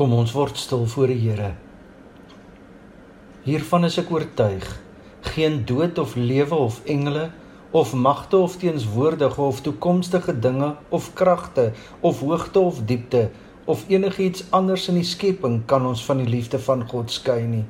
Kom 0.00 0.14
ons 0.16 0.30
word 0.32 0.56
stil 0.56 0.86
voor 0.88 1.10
die 1.12 1.18
Here. 1.20 1.50
Hiervan 3.44 3.84
is 3.84 3.98
ek 4.00 4.08
oortuig, 4.08 4.64
geen 5.34 5.58
dood 5.68 6.00
of 6.00 6.14
lewe 6.16 6.56
of 6.56 6.78
engele 6.88 7.26
of 7.76 7.92
magte 7.92 8.40
of 8.40 8.54
teenswoordige 8.62 9.42
of 9.44 9.60
toekomstige 9.66 10.32
dinge 10.40 10.70
of 10.88 11.10
kragte 11.20 11.66
of 12.00 12.24
hoogte 12.24 12.64
of 12.70 12.80
diepte 12.88 13.26
of 13.68 13.84
enigiets 13.92 14.46
anders 14.56 14.88
in 14.88 15.02
die 15.02 15.04
skepping 15.04 15.60
kan 15.68 15.84
ons 15.92 16.06
van 16.08 16.24
die 16.24 16.30
liefde 16.32 16.62
van 16.70 16.86
God 16.88 17.12
skei 17.12 17.44
nie. 17.44 17.66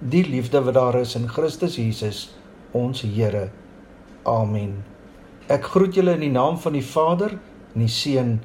Die 0.00 0.24
liefde 0.24 0.64
wat 0.64 0.80
daar 0.80 1.00
is 1.04 1.12
in 1.20 1.28
Christus 1.28 1.76
Jesus, 1.76 2.24
ons 2.72 3.04
Here. 3.04 3.50
Amen. 4.24 4.78
Ek 5.52 5.68
groet 5.76 6.00
julle 6.00 6.16
in 6.16 6.24
die 6.24 6.34
naam 6.40 6.56
van 6.56 6.80
die 6.80 6.86
Vader, 6.96 7.36
en 7.76 7.84
die 7.84 7.92
Seun 8.00 8.38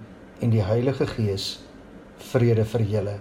en 0.44 0.52
die 0.52 0.68
Heilige 0.68 1.08
Gees 1.16 1.62
vrede 2.34 2.66
vir 2.74 2.88
julle. 2.94 3.20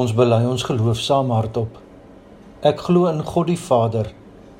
Ons 0.00 0.12
bely 0.16 0.38
ons 0.48 0.62
geloof 0.64 1.00
saam 1.02 1.32
hardop. 1.34 1.74
Ek 2.64 2.78
glo 2.86 3.08
in 3.10 3.18
God 3.26 3.50
die 3.50 3.58
Vader, 3.60 4.06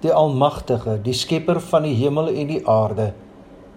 die 0.02 0.10
Almagtige, 0.12 0.98
die 1.00 1.14
Skepper 1.16 1.60
van 1.64 1.86
die 1.86 1.94
hemel 1.96 2.26
en 2.28 2.48
die 2.50 2.58
aarde, 2.68 3.06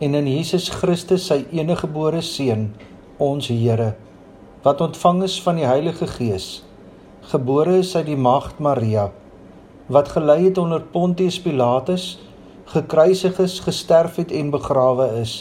en 0.03 0.17
in 0.19 0.27
Jesus 0.27 0.65
Christus, 0.73 1.29
sy 1.29 1.37
eniggebore 1.55 2.19
Seun, 2.25 2.65
ons 3.21 3.47
Here, 3.47 3.93
wat 4.65 4.81
ontvang 4.83 5.21
is 5.27 5.37
van 5.45 5.61
die 5.61 5.67
Heilige 5.69 6.09
Gees, 6.17 6.47
gebore 7.31 7.77
is 7.83 7.93
uit 7.95 8.09
die 8.09 8.19
Maagd 8.19 8.59
Maria, 8.59 9.05
wat 9.93 10.11
gelei 10.17 10.41
het 10.47 10.59
onder 10.59 10.83
Pontius 10.95 11.37
Pilatus, 11.45 12.17
gekruisig 12.73 13.39
is, 13.45 13.61
gesterf 13.63 14.19
het 14.19 14.33
en 14.35 14.51
begrawe 14.51 15.07
is 15.21 15.37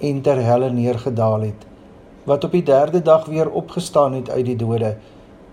en 0.00 0.24
ter 0.24 0.40
helle 0.46 0.72
neergedaal 0.72 1.50
het, 1.50 1.68
wat 2.24 2.48
op 2.48 2.56
die 2.56 2.64
3de 2.64 3.02
dag 3.04 3.28
weer 3.28 3.50
opgestaan 3.50 4.16
het 4.22 4.32
uit 4.32 4.48
die 4.54 4.58
dode, 4.64 4.94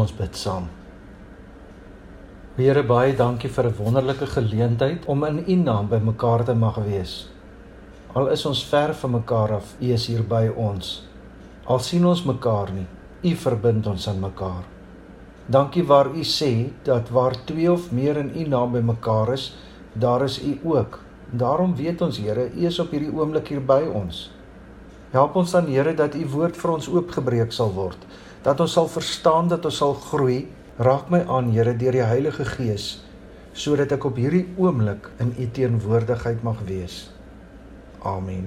Ons 0.00 0.12
bid 0.16 0.36
saam. 0.38 0.68
Here 2.56 2.82
baie 2.88 3.12
dankie 3.16 3.50
vir 3.56 3.66
'n 3.68 3.76
wonderlike 3.78 4.26
geleentheid 4.34 5.04
om 5.06 5.24
in 5.24 5.44
U 5.46 5.56
naam 5.56 5.88
by 5.88 5.98
mekaar 5.98 6.44
te 6.44 6.54
mag 6.54 6.76
wees. 6.86 7.28
Al 8.14 8.28
is 8.28 8.46
ons 8.46 8.62
ver 8.70 8.94
van 8.94 9.10
mekaar 9.10 9.52
af, 9.52 9.74
U 9.80 9.92
is 9.92 10.06
hier 10.06 10.22
by 10.22 10.48
ons. 10.56 11.02
Al 11.66 11.78
sien 11.78 12.06
ons 12.06 12.24
mekaar 12.24 12.72
nie, 12.72 12.86
U 13.22 13.34
verbind 13.34 13.86
ons 13.86 14.08
aan 14.08 14.20
mekaar. 14.20 14.64
Dankie 15.46 15.84
waar 15.86 16.06
U 16.06 16.24
sê 16.24 16.70
dat 16.84 17.10
waar 17.10 17.36
twee 17.44 17.72
of 17.72 17.92
meer 17.92 18.16
in 18.16 18.32
U 18.34 18.48
naam 18.48 18.72
by 18.72 18.80
mekaar 18.80 19.32
is, 19.32 19.52
daar 19.92 20.24
is 20.24 20.40
U 20.42 20.58
ook. 20.64 20.98
Daarom 21.32 21.76
weet 21.76 22.02
ons 22.02 22.18
Here, 22.18 22.50
U 22.56 22.66
is 22.66 22.78
op 22.78 22.90
hierdie 22.90 23.12
oomblik 23.12 23.48
hier 23.48 23.60
by 23.60 23.82
ons. 23.94 24.30
Help 25.12 25.36
ons 25.36 25.50
dan 25.50 25.66
Here 25.66 25.94
dat 25.94 26.14
U 26.14 26.26
woord 26.26 26.56
vir 26.56 26.70
ons 26.70 26.88
oopgebreek 26.88 27.52
sal 27.52 27.72
word, 27.74 27.98
dat 28.44 28.60
ons 28.60 28.72
sal 28.72 28.88
verstaan 28.88 29.48
dat 29.48 29.64
ons 29.64 29.76
sal 29.82 29.94
groei 29.94 30.46
Raak 30.80 31.10
my 31.12 31.18
aan, 31.28 31.50
Here, 31.52 31.74
deur 31.76 31.92
die 31.92 32.06
Heilige 32.08 32.46
Gees, 32.48 33.02
sodat 33.52 33.90
ek 33.92 34.06
op 34.08 34.16
hierdie 34.16 34.46
oomblik 34.56 35.10
in 35.20 35.34
U 35.36 35.48
teenwoordigheid 35.52 36.40
mag 36.46 36.62
wees. 36.64 37.10
Amen. 38.00 38.46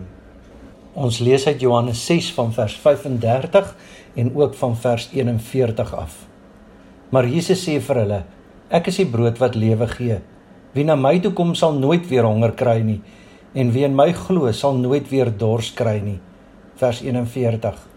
Ons 0.98 1.20
lees 1.22 1.46
uit 1.46 1.62
Johannes 1.62 2.02
6 2.08 2.32
van 2.34 2.50
vers 2.56 2.74
35 2.82 3.70
en 4.18 4.34
ook 4.34 4.58
van 4.58 4.74
vers 4.82 5.08
41 5.14 5.94
af. 5.94 6.18
Maar 7.14 7.30
Jesus 7.30 7.62
sê 7.62 7.78
vir 7.78 8.02
hulle: 8.02 8.22
Ek 8.74 8.90
is 8.90 8.98
die 9.04 9.10
brood 9.14 9.38
wat 9.38 9.54
lewe 9.54 9.86
gee. 9.94 10.18
Wie 10.74 10.90
na 10.90 10.98
my 10.98 11.20
toe 11.22 11.36
kom 11.38 11.54
sal 11.54 11.78
nooit 11.78 12.10
weer 12.10 12.26
honger 12.26 12.58
kry 12.58 12.80
nie 12.82 13.02
en 13.54 13.70
wie 13.70 13.86
in 13.86 13.94
my 13.94 14.10
glo 14.18 14.50
sal 14.50 14.74
nooit 14.82 15.06
weer 15.14 15.30
dors 15.30 15.70
kry 15.78 16.00
nie. 16.02 16.18
Vers 16.82 17.06
41. 17.06 17.93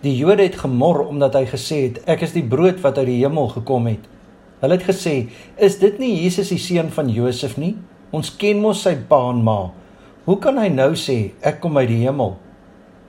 Die 0.00 0.14
Jode 0.16 0.46
het 0.46 0.54
gemor 0.56 1.02
omdat 1.10 1.34
hy 1.36 1.42
gesê 1.44 1.78
het 1.82 1.98
ek 2.08 2.22
is 2.24 2.32
die 2.32 2.44
brood 2.48 2.78
wat 2.80 2.96
uit 3.02 3.10
die 3.10 3.18
hemel 3.20 3.50
gekom 3.52 3.84
het. 3.90 4.06
Hulle 4.62 4.78
het 4.78 4.86
gesê, 4.88 5.28
"Is 5.58 5.76
dit 5.78 5.98
nie 5.98 6.22
Jesus 6.22 6.48
die 6.48 6.58
seun 6.58 6.88
van 6.88 7.08
Josef 7.08 7.58
nie? 7.58 7.76
Ons 8.10 8.36
ken 8.36 8.60
mos 8.60 8.82
sy 8.82 8.96
pa 8.96 9.30
en 9.30 9.44
ma. 9.44 9.70
Hoe 10.24 10.38
kan 10.38 10.56
hy 10.56 10.68
nou 10.68 10.92
sê 10.92 11.32
ek 11.42 11.60
kom 11.60 11.76
uit 11.76 11.88
die 11.88 12.06
hemel?" 12.06 12.36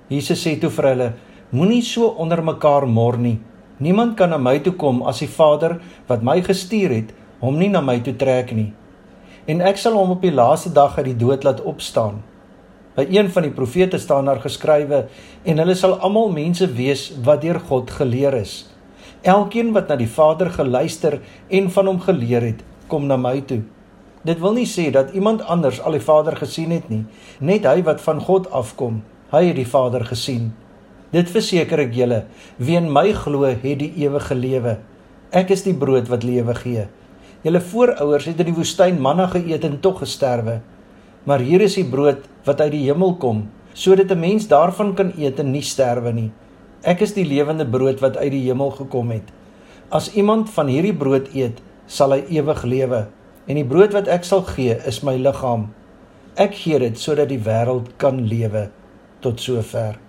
Jesus 0.10 0.46
sê 0.46 0.60
toe 0.60 0.70
vir 0.70 0.86
hulle, 0.86 1.14
"Moenie 1.52 1.82
so 1.82 2.08
onder 2.08 2.42
mekaar 2.44 2.88
mor 2.88 3.18
nie. 3.18 3.40
Niemand 3.80 4.18
kan 4.18 4.30
na 4.30 4.38
my 4.38 4.60
toe 4.60 4.74
kom 4.74 5.02
as 5.04 5.20
die 5.20 5.28
Vader 5.28 5.80
wat 6.08 6.24
my 6.24 6.42
gestuur 6.42 6.90
het 6.90 7.14
hom 7.40 7.58
nie 7.58 7.70
na 7.70 7.82
my 7.82 8.00
toe 8.00 8.14
trek 8.14 8.52
nie. 8.52 8.74
En 9.48 9.62
ek 9.62 9.78
sal 9.78 9.94
hom 9.94 10.12
op 10.12 10.22
die 10.22 10.32
laaste 10.32 10.74
dag 10.74 10.98
uit 10.98 11.06
die 11.06 11.18
dood 11.18 11.44
laat 11.44 11.62
opstaan." 11.62 12.31
By 13.02 13.08
een 13.10 13.32
van 13.34 13.48
die 13.48 13.54
profete 13.56 13.98
staan 13.98 14.28
daar 14.30 14.44
geskrywe 14.44 14.98
en 15.50 15.58
hulle 15.58 15.74
sal 15.74 15.96
almal 16.06 16.28
mense 16.30 16.68
wees 16.78 17.08
wat 17.26 17.40
deur 17.42 17.58
God 17.66 17.90
geleer 17.98 18.36
is. 18.38 18.52
Elkeen 19.26 19.72
wat 19.74 19.88
na 19.90 19.96
die 19.98 20.10
Vader 20.10 20.52
geluister 20.54 21.16
en 21.50 21.72
van 21.74 21.88
hom 21.90 21.98
geleer 22.04 22.46
het, 22.46 22.60
kom 22.94 23.08
na 23.10 23.18
my 23.18 23.40
toe. 23.50 23.64
Dit 24.22 24.38
wil 24.44 24.54
nie 24.54 24.68
sê 24.70 24.92
dat 24.94 25.16
iemand 25.18 25.42
anders 25.50 25.80
al 25.82 25.98
die 25.98 26.04
Vader 26.06 26.38
gesien 26.38 26.70
het 26.76 26.92
nie, 26.94 27.02
net 27.40 27.66
hy 27.66 27.82
wat 27.88 28.04
van 28.06 28.22
God 28.22 28.52
afkom, 28.54 29.02
hy 29.34 29.48
het 29.48 29.58
die 29.58 29.70
Vader 29.72 30.06
gesien. 30.06 30.52
Dit 31.10 31.34
verseker 31.34 31.82
ek 31.88 31.98
julle, 31.98 32.28
wie 32.62 32.78
in 32.78 32.92
my 32.94 33.08
glo, 33.18 33.50
het 33.50 33.80
die 33.82 33.96
ewige 34.04 34.38
lewe. 34.38 34.76
Ek 35.34 35.50
is 35.58 35.66
die 35.66 35.74
brood 35.74 36.12
wat 36.12 36.28
lewe 36.28 36.54
gee. 36.60 36.86
Julle 37.42 37.66
voorouers 37.66 38.30
het 38.30 38.46
in 38.46 38.52
die 38.52 38.60
woestyn 38.62 39.02
manna 39.02 39.26
geëet 39.34 39.66
en 39.66 39.82
tog 39.82 40.04
gesterwe. 40.06 40.60
Maar 41.26 41.42
hier 41.46 41.66
is 41.66 41.80
die 41.82 41.90
brood 41.90 42.30
wat 42.44 42.62
uit 42.62 42.72
die 42.72 42.86
hemel 42.86 43.16
kom, 43.16 43.50
sodat 43.74 44.12
'n 44.12 44.20
mens 44.20 44.48
daarvan 44.48 44.94
kan 44.94 45.14
eet 45.18 45.40
en 45.40 45.52
nie 45.52 45.62
sterwe 45.62 46.12
nie. 46.14 46.32
Ek 46.82 47.02
is 47.02 47.14
die 47.14 47.26
lewende 47.26 47.66
brood 47.66 48.00
wat 48.00 48.18
uit 48.18 48.32
die 48.32 48.46
hemel 48.48 48.72
gekom 48.72 49.12
het. 49.12 49.30
As 49.90 50.14
iemand 50.14 50.50
van 50.50 50.68
hierdie 50.68 50.96
brood 50.96 51.34
eet, 51.34 51.62
sal 51.86 52.12
hy 52.12 52.24
ewig 52.30 52.64
lewe, 52.64 53.08
en 53.48 53.56
die 53.56 53.66
brood 53.66 53.94
wat 53.94 54.08
ek 54.08 54.24
sal 54.24 54.42
gee, 54.42 54.78
is 54.86 55.04
my 55.04 55.16
liggaam. 55.16 55.70
Ek 56.36 56.56
gee 56.56 56.80
dit 56.80 57.00
sodat 57.00 57.30
die 57.30 57.42
wêreld 57.44 57.98
kan 57.98 58.28
lewe 58.28 58.70
tot 59.20 59.40
sover. 59.40 60.00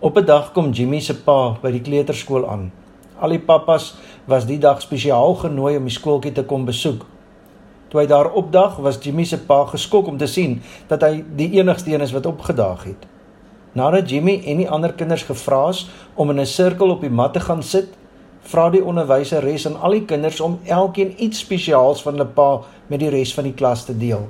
Op 0.00 0.16
'n 0.16 0.24
dag 0.24 0.52
kom 0.52 0.70
Jimmy 0.70 1.00
se 1.00 1.14
pa 1.14 1.58
by 1.62 1.70
die 1.70 1.82
kleuterskool 1.82 2.48
aan. 2.48 2.72
Al 3.18 3.28
die 3.28 3.42
pappas 3.42 3.96
was 4.26 4.46
die 4.46 4.58
dag 4.58 4.80
spesiaal 4.80 5.34
genooi 5.34 5.76
om 5.76 5.84
die 5.84 5.92
skooltjie 5.92 6.32
te 6.32 6.44
kom 6.44 6.64
besoek. 6.64 7.04
Toe 7.88 8.00
hy 8.00 8.06
daar 8.06 8.32
opdag, 8.36 8.76
was 8.84 8.98
Jimmy 9.00 9.24
se 9.24 9.38
pa 9.40 9.62
geskok 9.64 10.06
om 10.06 10.18
te 10.20 10.26
sien 10.28 10.58
dat 10.90 11.02
hy 11.02 11.24
die 11.36 11.50
enigste 11.56 11.94
een 11.94 12.04
is 12.04 12.12
wat 12.12 12.26
opgedaag 12.26 12.84
het. 12.84 13.06
Nadat 13.72 14.10
Jimmy 14.10 14.42
en 14.44 14.60
die 14.60 14.68
ander 14.68 14.92
kinders 14.92 15.24
gevra 15.24 15.68
is 15.72 15.86
om 16.14 16.30
in 16.30 16.40
'n 16.40 16.46
sirkel 16.46 16.90
op 16.90 17.00
die 17.00 17.10
mat 17.10 17.32
te 17.32 17.40
gaan 17.40 17.62
sit, 17.62 17.88
vra 18.42 18.70
die 18.70 18.84
onderwyseres 18.84 19.66
aan 19.66 19.80
al 19.80 19.90
die 19.90 20.04
kinders 20.04 20.40
om 20.40 20.58
elkeen 20.64 21.14
iets 21.16 21.38
spesiaals 21.38 22.02
van 22.02 22.12
hulle 22.12 22.26
pa 22.26 22.60
met 22.86 23.00
die 23.00 23.10
res 23.10 23.34
van 23.34 23.44
die 23.44 23.54
klas 23.54 23.84
te 23.84 23.98
deel. 23.98 24.28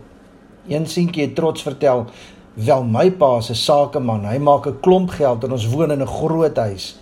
Een 0.68 0.86
seentjie 0.86 1.22
het 1.22 1.34
trots 1.34 1.62
vertel: 1.62 2.06
"Wel, 2.54 2.84
my 2.84 3.10
pa 3.10 3.36
is 3.38 3.50
'n 3.50 3.54
sakeman. 3.54 4.24
Hy 4.24 4.38
maak 4.38 4.66
'n 4.66 4.80
klomp 4.80 5.10
geld 5.10 5.44
en 5.44 5.52
ons 5.52 5.68
woon 5.68 5.90
in 5.90 6.02
'n 6.02 6.06
groot 6.06 6.56
huis." 6.56 6.98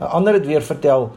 'n 0.00 0.04
Ander 0.04 0.34
het 0.34 0.46
weer 0.46 0.62
vertel: 0.62 1.10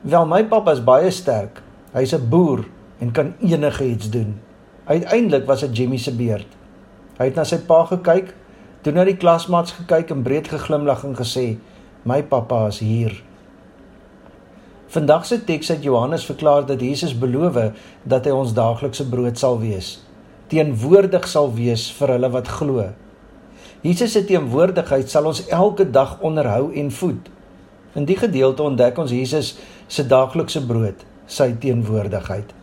"Wel, 0.00 0.26
my 0.26 0.44
pappa 0.44 0.72
is 0.72 0.84
baie 0.84 1.10
sterk. 1.10 1.62
Hy's 1.92 2.12
'n 2.12 2.28
boer 2.28 2.64
en 2.98 3.10
kan 3.12 3.34
enige 3.40 3.84
iets 3.86 4.10
doen. 4.10 4.36
Uiteindelik 4.84 5.46
was 5.46 5.60
dit 5.60 5.76
Jimmy 5.76 5.96
se 5.96 6.14
beurt. 6.14 6.56
Hy 7.18 7.30
het 7.30 7.38
na 7.38 7.44
sy 7.44 7.58
pa 7.66 7.82
gekyk, 7.84 8.32
toe 8.82 8.92
na 8.94 9.04
die 9.04 9.18
klasmaats 9.18 9.74
gekyk 9.80 10.12
en 10.14 10.22
breed 10.22 10.48
geglimlag 10.48 11.04
en 11.04 11.16
gesê: 11.18 11.58
"My 12.02 12.22
pappa 12.22 12.66
is 12.66 12.78
hier." 12.78 13.22
Vandag 14.88 15.26
se 15.26 15.44
teks 15.44 15.70
uit 15.70 15.82
Johannes 15.82 16.24
verklaar 16.24 16.66
dat 16.66 16.80
Jesus 16.80 17.18
beloof 17.18 17.58
dat 18.02 18.24
hy 18.24 18.30
ons 18.32 18.54
daaglikse 18.54 19.08
brood 19.08 19.38
sal 19.38 19.58
wees, 19.60 19.98
teenwoordig 20.48 21.28
sal 21.28 21.52
wees 21.54 21.90
vir 21.92 22.08
hulle 22.08 22.30
wat 22.30 22.48
glo. 22.48 22.86
Jesus 23.82 24.12
se 24.12 24.24
teenwoordigheid 24.24 25.10
sal 25.10 25.26
ons 25.26 25.44
elke 25.46 25.90
dag 25.90 26.16
onderhou 26.20 26.72
en 26.72 26.90
voed. 26.90 27.28
In 27.94 28.04
die 28.08 28.16
gedeelte 28.16 28.62
ontdek 28.62 28.98
ons 28.98 29.12
Jesus 29.12 29.58
se 29.86 30.06
daaglikse 30.06 30.64
brood, 30.66 31.04
sy 31.26 31.52
teenwoordigheid. 31.60 32.57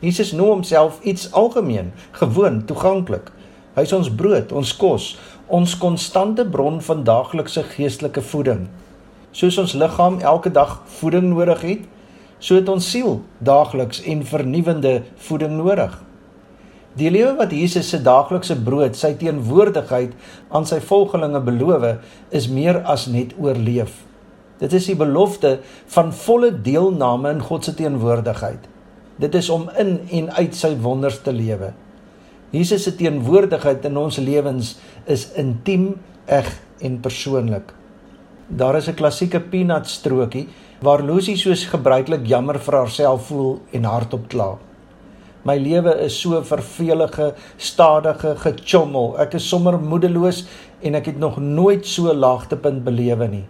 Jesus 0.00 0.32
noem 0.32 0.48
homself 0.48 0.98
iets 1.02 1.32
algemeen, 1.32 1.92
gewoon, 2.10 2.64
toeganklik. 2.64 3.30
Hy 3.76 3.84
is 3.84 3.92
ons 3.96 4.10
brood, 4.12 4.52
ons 4.52 4.72
kos, 4.76 5.14
ons 5.48 5.76
konstante 5.80 6.44
bron 6.48 6.80
van 6.84 7.04
daaglikse 7.04 7.62
geestelike 7.74 8.20
voeding. 8.20 8.66
Soos 9.36 9.56
ons 9.60 9.72
liggaam 9.76 10.18
elke 10.20 10.52
dag 10.52 10.82
voeding 10.98 11.30
nodig 11.32 11.64
het, 11.64 11.86
so 12.38 12.56
het 12.56 12.68
ons 12.68 12.90
siel 12.90 13.22
daagliks 13.38 14.02
en 14.04 14.24
vernuwende 14.24 15.00
voeding 15.28 15.56
nodig. 15.56 15.96
Die 16.96 17.10
lewe 17.12 17.34
wat 17.36 17.52
Jesus 17.52 17.88
se 17.92 18.00
daaglikse 18.00 18.56
brood, 18.64 18.96
sy 18.96 19.14
teenwoordigheid 19.20 20.12
aan 20.48 20.64
sy 20.68 20.78
volgelinge 20.80 21.42
beloof, 21.44 21.98
is 22.32 22.48
meer 22.48 22.80
as 22.88 23.04
net 23.12 23.34
oorleef. 23.40 24.02
Dit 24.60 24.72
is 24.72 24.88
die 24.88 24.96
belofte 24.96 25.58
van 25.92 26.12
volle 26.16 26.54
deelname 26.64 27.36
in 27.36 27.44
God 27.44 27.68
se 27.68 27.76
teenwoordigheid. 27.76 28.75
Dit 29.16 29.34
is 29.34 29.48
om 29.50 29.70
in 29.80 29.98
en 30.10 30.30
uit 30.36 30.54
sy 30.54 30.74
wonders 30.80 31.22
te 31.24 31.32
lewe. 31.32 31.72
Jesus 32.52 32.84
se 32.86 32.92
teenwoordigheid 32.96 33.84
in 33.88 33.96
ons 33.96 34.18
lewens 34.22 34.76
is 35.08 35.30
intiem, 35.40 35.94
eg 36.26 36.50
en 36.84 37.00
persoonlik. 37.00 37.72
Daar 38.48 38.76
is 38.76 38.88
'n 38.88 38.94
klassieke 38.94 39.40
peanut 39.40 39.88
strokie 39.88 40.48
waar 40.80 41.02
Lucy 41.02 41.36
soos 41.36 41.64
gebruiklik 41.64 42.26
jammer 42.26 42.58
vir 42.58 42.74
haarself 42.74 43.26
voel 43.26 43.60
en 43.72 43.84
hardop 43.84 44.28
kla. 44.28 44.58
My 45.44 45.56
lewe 45.58 45.92
is 46.04 46.20
so 46.20 46.42
vervelige, 46.42 47.34
stadige 47.56 48.34
gechommel. 48.36 49.14
Ek 49.18 49.34
is 49.34 49.48
sommer 49.48 49.78
moedeloos 49.78 50.46
en 50.82 50.94
ek 50.94 51.06
het 51.06 51.18
nog 51.18 51.38
nooit 51.38 51.86
so 51.86 52.14
laagtepunt 52.14 52.84
belewe 52.84 53.28
nie. 53.28 53.44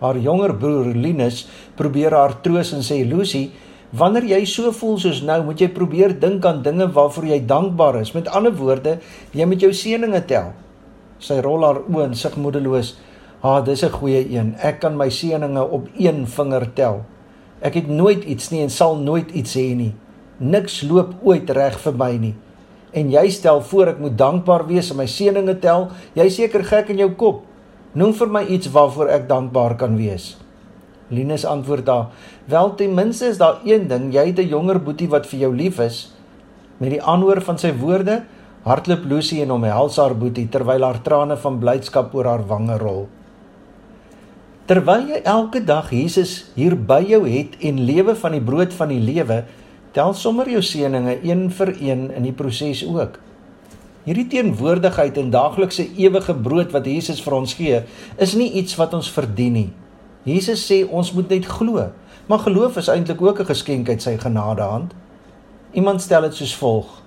Haar 0.00 0.16
jonger 0.18 0.54
broer 0.56 0.94
Linus 0.94 1.46
probeer 1.76 2.12
haar 2.16 2.40
troos 2.40 2.72
en 2.72 2.82
sê 2.82 3.04
Lucy, 3.04 3.50
Wanneer 3.94 4.24
jy 4.26 4.40
so 4.50 4.72
voel 4.74 4.96
soos 4.98 5.20
nou, 5.22 5.36
moet 5.46 5.60
jy 5.62 5.68
probeer 5.70 6.16
dink 6.18 6.42
aan 6.48 6.64
dinge 6.64 6.88
waarvoor 6.96 7.28
jy 7.30 7.36
dankbaar 7.46 8.00
is. 8.00 8.10
Met 8.16 8.26
ander 8.26 8.50
woorde, 8.58 8.96
jy 9.30 9.46
moet 9.46 9.62
jou 9.62 9.70
seëninge 9.70 10.24
tel. 10.26 10.48
Sy 11.22 11.36
rol 11.44 11.62
haar 11.62 11.78
oë 11.84 12.08
en 12.08 12.16
sig 12.18 12.34
moedeloos. 12.34 12.96
"Ha, 13.42 13.58
ah, 13.58 13.64
dis 13.64 13.84
'n 13.84 13.94
goeie 13.94 14.26
een. 14.30 14.56
Ek 14.58 14.80
kan 14.80 14.96
my 14.96 15.08
seëninge 15.08 15.70
op 15.70 15.86
een 15.98 16.26
vinger 16.26 16.74
tel. 16.74 17.04
Ek 17.62 17.74
het 17.74 17.88
nooit 17.88 18.24
iets 18.24 18.50
nie 18.50 18.62
en 18.62 18.70
sal 18.70 18.96
nooit 18.96 19.30
iets 19.30 19.54
hê 19.54 19.76
nie. 19.76 19.94
Niks 20.38 20.82
loop 20.82 21.14
ooit 21.22 21.50
reg 21.50 21.78
vir 21.78 21.92
my 21.92 22.16
nie. 22.16 22.34
En 22.92 23.10
jy 23.10 23.30
stel 23.30 23.60
voor 23.60 23.86
ek 23.88 23.98
moet 23.98 24.18
dankbaar 24.18 24.66
wees 24.66 24.90
en 24.90 24.96
my 24.96 25.06
seëninge 25.06 25.58
tel? 25.60 25.90
Jy 26.14 26.28
seker 26.28 26.64
gek 26.64 26.88
in 26.88 26.98
jou 26.98 27.10
kop. 27.10 27.42
Noem 27.92 28.12
vir 28.12 28.28
my 28.28 28.44
iets 28.44 28.66
waarvoor 28.66 29.08
ek 29.08 29.28
dankbaar 29.28 29.76
kan 29.76 29.96
wees." 29.96 30.43
Linus 31.08 31.44
antwoord 31.44 31.86
daar: 31.86 32.06
"Wel 32.44 32.74
ten 32.74 32.94
minste 32.94 33.26
is 33.26 33.38
daar 33.38 33.60
een 33.64 33.88
ding, 33.88 34.12
jy 34.12 34.26
het 34.26 34.38
'n 34.38 34.48
jonger 34.48 34.82
boetie 34.82 35.08
wat 35.08 35.26
vir 35.26 35.38
jou 35.38 35.54
lief 35.56 35.78
is." 35.78 36.12
Met 36.76 36.90
die 36.90 37.02
aanhoor 37.02 37.40
van 37.40 37.58
sy 37.58 37.72
woorde, 37.76 38.22
hardloop 38.62 39.04
Lucy 39.04 39.42
en 39.42 39.50
omhels 39.50 39.96
haar 39.96 40.16
boetie 40.16 40.48
terwyl 40.48 40.82
haar 40.82 41.02
trane 41.02 41.36
van 41.36 41.58
blydskap 41.58 42.14
oor 42.14 42.24
haar 42.24 42.46
wange 42.46 42.78
rol. 42.78 43.08
Terwyl 44.64 45.08
jy 45.08 45.20
elke 45.28 45.60
dag 45.64 45.90
Jesus 45.90 46.46
hier 46.54 46.72
by 46.76 47.02
jou 47.04 47.28
het 47.28 47.58
en 47.60 47.84
lewe 47.84 48.14
van 48.16 48.32
die 48.32 48.40
brood 48.40 48.72
van 48.72 48.88
die 48.88 49.00
lewe, 49.00 49.44
tel 49.92 50.14
sommer 50.16 50.48
jou 50.48 50.62
seëninge 50.64 51.18
een 51.22 51.50
vir 51.50 51.74
een 51.76 52.10
in 52.16 52.22
die 52.22 52.32
proses 52.32 52.80
ook. 52.88 53.20
Hierdie 54.04 54.26
teenwoordigheid 54.32 55.16
en 55.20 55.30
daaglikse 55.32 55.84
ewige 55.96 56.34
brood 56.34 56.72
wat 56.72 56.88
Jesus 56.88 57.20
vir 57.24 57.36
ons 57.36 57.54
gee, 57.56 57.82
is 58.16 58.34
nie 58.36 58.50
iets 58.60 58.76
wat 58.80 58.96
ons 58.96 59.10
verdien 59.12 59.52
nie. 59.52 59.70
Jesus 60.24 60.64
sê 60.64 60.82
ons 60.88 61.12
moet 61.12 61.28
net 61.28 61.46
glo, 61.46 61.90
maar 62.26 62.44
geloof 62.46 62.78
is 62.80 62.88
eintlik 62.88 63.20
ook 63.22 63.40
'n 63.40 63.52
geskenk 63.52 63.88
uit 63.88 64.02
sy 64.02 64.16
genadehand. 64.16 64.94
Iemand 65.72 66.02
stel 66.02 66.22
dit 66.22 66.34
soos 66.34 66.56
volg: 66.56 67.02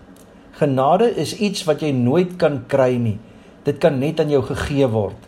Genade 0.52 1.16
is 1.16 1.38
iets 1.38 1.64
wat 1.64 1.82
jy 1.82 1.92
nooit 1.92 2.36
kan 2.36 2.64
kry 2.68 2.96
nie. 2.98 3.20
Dit 3.64 3.78
kan 3.78 4.00
net 4.00 4.20
aan 4.20 4.30
jou 4.30 4.44
gegee 4.44 4.88
word. 4.88 5.28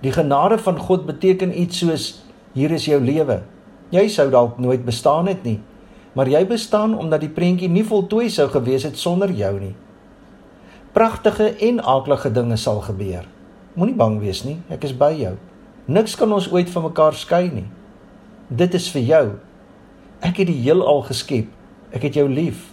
Die 0.00 0.12
genade 0.12 0.58
van 0.58 0.78
God 0.78 1.06
beteken 1.06 1.60
iets 1.60 1.78
soos 1.78 2.22
hier 2.52 2.70
is 2.70 2.84
jou 2.84 3.00
lewe. 3.00 3.42
Jy 3.90 4.08
sou 4.08 4.30
dalk 4.30 4.58
nooit 4.58 4.84
bestaan 4.84 5.26
het 5.26 5.42
nie, 5.42 5.60
maar 6.12 6.28
jy 6.28 6.46
bestaan 6.46 6.98
omdat 6.98 7.20
die 7.20 7.32
prentjie 7.32 7.68
nie 7.68 7.84
voltooi 7.84 8.28
sou 8.30 8.48
gewees 8.48 8.82
het 8.82 8.98
sonder 8.98 9.30
jou 9.32 9.54
nie. 9.60 9.74
Pragtige 10.92 11.54
en 11.56 11.82
aaklige 11.82 12.30
dinge 12.32 12.56
sal 12.56 12.80
gebeur. 12.80 13.26
Moenie 13.74 13.96
bang 13.96 14.20
wees 14.20 14.44
nie, 14.44 14.58
ek 14.68 14.84
is 14.84 14.92
by 14.92 15.12
jou. 15.16 15.36
Niks 15.88 16.18
kan 16.20 16.32
ons 16.36 16.50
ooit 16.52 16.68
van 16.68 16.84
mekaar 16.84 17.14
skei 17.16 17.46
nie. 17.48 17.64
Dit 18.52 18.74
is 18.76 18.90
vir 18.92 19.04
jou. 19.08 19.22
Ek 20.20 20.36
het 20.42 20.50
die 20.50 20.58
heelal 20.60 21.00
geskep. 21.06 21.48
Ek 21.96 22.04
het 22.04 22.18
jou 22.18 22.26
lief. 22.28 22.66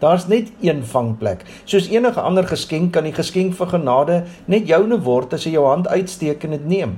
Daar's 0.00 0.24
net 0.24 0.48
een 0.64 0.80
vangplek. 0.88 1.44
Soos 1.68 1.90
enige 1.92 2.20
ander 2.24 2.46
geskenk 2.48 2.94
kan 2.96 3.04
die 3.04 3.12
geskenk 3.12 3.52
van 3.58 3.68
genade 3.74 4.22
net 4.48 4.64
joune 4.72 4.96
word 5.04 5.36
as 5.36 5.44
jy 5.44 5.52
jou 5.58 5.66
hand 5.68 5.90
uitsteek 5.92 6.46
en 6.48 6.56
dit 6.56 6.64
neem. 6.64 6.96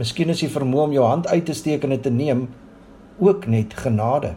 Miskien 0.00 0.32
is 0.32 0.40
jy 0.40 0.48
vermoë 0.48 0.86
om 0.86 0.96
jou 0.96 1.04
hand 1.04 1.28
uit 1.28 1.44
te 1.44 1.56
steek 1.58 1.84
en 1.84 1.92
dit 1.92 2.02
te 2.08 2.14
neem 2.14 2.46
ook 3.20 3.44
net 3.52 3.76
genade. 3.76 4.32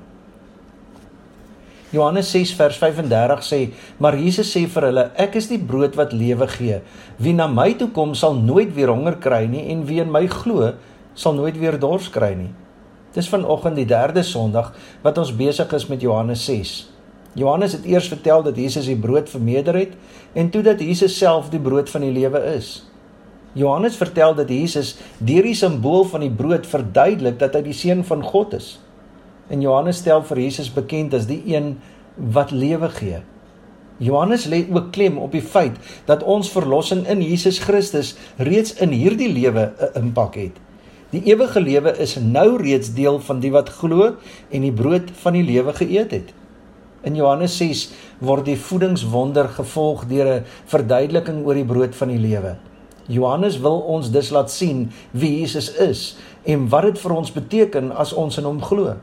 Johannes 1.92 2.32
6 2.32 2.54
vers 2.56 2.78
35 2.80 3.44
sê: 3.44 3.60
"Maar 4.00 4.16
Jesus 4.16 4.52
sê 4.56 4.66
vir 4.68 4.84
hulle: 4.88 5.12
Ek 5.16 5.36
is 5.36 5.48
die 5.48 5.60
brood 5.60 5.96
wat 5.96 6.14
lewe 6.14 6.48
gee. 6.48 6.80
Wie 7.18 7.34
na 7.34 7.48
my 7.48 7.74
toe 7.74 7.90
kom, 7.92 8.16
sal 8.16 8.34
nooit 8.34 8.74
weer 8.76 8.88
honger 8.88 9.18
kry 9.20 9.46
nie 9.46 9.68
en 9.72 9.86
wie 9.86 10.00
in 10.00 10.12
my 10.12 10.28
glo, 10.28 10.74
sal 11.14 11.34
nooit 11.34 11.60
weer 11.60 11.78
dors 11.80 12.10
kry 12.10 12.34
nie." 12.34 12.54
Dis 13.14 13.28
vanoggend 13.28 13.76
die 13.76 13.86
3de 13.86 14.24
Sondag 14.24 14.72
wat 15.04 15.18
ons 15.18 15.36
besig 15.36 15.74
is 15.74 15.88
met 15.88 16.02
Johannes 16.02 16.46
6. 16.46 16.88
Johannes 17.36 17.74
het 17.74 17.86
eers 17.86 18.08
vertel 18.08 18.44
dat 18.44 18.56
Jesus 18.56 18.86
die 18.86 18.96
brood 18.96 19.30
vermeerder 19.30 19.76
het 19.76 19.92
en 20.34 20.50
toe 20.50 20.62
dat 20.62 20.80
Jesus 20.80 21.18
self 21.18 21.50
die 21.50 21.60
brood 21.60 21.90
van 21.90 22.02
die 22.02 22.12
lewe 22.12 22.40
is. 22.56 22.86
Johannes 23.54 23.96
vertel 24.00 24.36
dat 24.36 24.50
Jesus 24.50 24.96
deur 25.20 25.44
die 25.44 25.56
simbool 25.56 26.06
van 26.08 26.24
die 26.24 26.32
brood 26.32 26.68
verduidelik 26.68 27.40
dat 27.40 27.56
hy 27.56 27.62
die 27.68 27.76
seun 27.76 28.04
van 28.08 28.24
God 28.24 28.56
is. 28.56 28.80
En 29.50 29.62
Johannes 29.62 29.98
stel 29.98 30.24
vir 30.24 30.38
Jesus 30.38 30.74
bekend 30.74 31.14
as 31.14 31.26
die 31.26 31.42
een 31.46 31.78
wat 32.16 32.52
lewe 32.52 32.90
gee. 32.90 33.22
Johannes 34.02 34.48
lê 34.50 34.66
ook 34.74 34.92
klem 34.92 35.18
op 35.22 35.32
die 35.32 35.44
feit 35.46 35.78
dat 36.06 36.24
ons 36.24 36.50
verlossing 36.50 37.06
in 37.08 37.22
Jesus 37.22 37.60
Christus 37.60 38.16
reeds 38.38 38.74
in 38.82 38.90
hierdie 38.90 39.30
lewe 39.30 39.74
'n 39.78 40.00
impak 40.00 40.36
het. 40.36 40.58
Die 41.12 41.22
ewige 41.28 41.62
lewe 41.62 41.92
is 42.00 42.16
nou 42.16 42.58
reeds 42.58 42.94
deel 42.94 43.20
van 43.20 43.40
die 43.40 43.52
wat 43.52 43.70
glo 43.70 44.16
en 44.50 44.62
die 44.62 44.72
brood 44.72 45.12
van 45.22 45.34
die 45.34 45.44
lewe 45.44 45.74
geëet 45.74 46.12
het. 46.12 46.34
In 47.04 47.16
Johannes 47.16 47.58
6 47.58 47.90
word 48.20 48.46
die 48.46 48.58
voedingswonder 48.58 49.50
gevolg 49.50 50.08
deur 50.08 50.28
'n 50.40 50.46
verduideliking 50.66 51.46
oor 51.46 51.54
die 51.54 51.66
brood 51.66 51.96
van 51.96 52.08
die 52.08 52.20
lewe. 52.20 52.56
Johannes 53.08 53.60
wil 53.60 53.80
ons 53.80 54.12
dus 54.12 54.30
laat 54.30 54.52
sien 54.52 54.92
wie 55.12 55.40
Jesus 55.40 55.76
is 55.76 56.18
en 56.44 56.70
wat 56.70 56.84
dit 56.84 57.00
vir 57.00 57.16
ons 57.16 57.32
beteken 57.32 57.92
as 57.92 58.14
ons 58.14 58.38
in 58.38 58.44
hom 58.44 58.62
glo. 58.62 58.96